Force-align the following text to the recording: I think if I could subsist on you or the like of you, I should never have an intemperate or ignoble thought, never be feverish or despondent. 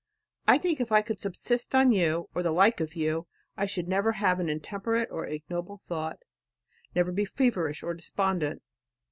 I 0.47 0.57
think 0.57 0.81
if 0.81 0.91
I 0.91 1.03
could 1.03 1.19
subsist 1.19 1.75
on 1.75 1.91
you 1.91 2.27
or 2.33 2.41
the 2.41 2.49
like 2.49 2.79
of 2.79 2.95
you, 2.95 3.27
I 3.55 3.67
should 3.67 3.87
never 3.87 4.13
have 4.13 4.39
an 4.39 4.49
intemperate 4.49 5.09
or 5.11 5.27
ignoble 5.27 5.77
thought, 5.77 6.23
never 6.95 7.11
be 7.11 7.23
feverish 7.23 7.83
or 7.83 7.93
despondent. 7.93 8.63